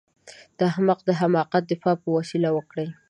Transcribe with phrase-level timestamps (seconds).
[0.57, 2.87] د احمق د حماقت دفاع په وسيله وکړئ.